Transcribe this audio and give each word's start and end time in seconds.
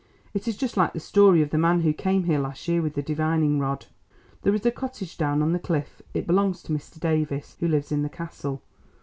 It 0.33 0.47
is 0.47 0.57
just 0.57 0.77
like 0.77 0.93
the 0.93 0.99
story 0.99 1.43
of 1.43 1.51
the 1.51 1.59
man 1.59 1.81
who 1.81 1.93
came 1.93 2.23
here 2.23 2.39
last 2.39 2.67
year 2.67 2.81
with 2.81 2.95
the 2.95 3.03
divining 3.03 3.59
rod. 3.59 3.85
There 4.41 4.55
is 4.55 4.65
a 4.65 4.71
cottage 4.71 5.15
down 5.15 5.43
on 5.43 5.53
the 5.53 5.59
cliff—it 5.59 6.25
belongs 6.25 6.63
to 6.63 6.71
Mr. 6.73 6.99
Davies, 6.99 7.55
who 7.59 7.67
lives 7.67 7.91
in 7.91 8.01
the 8.01 8.09
Castle. 8.09 8.63